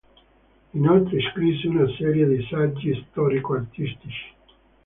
[0.73, 4.31] Inoltre scrisse una serie di saggi storico-artistici